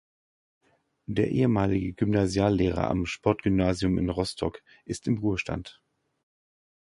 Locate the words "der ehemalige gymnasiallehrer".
1.05-2.89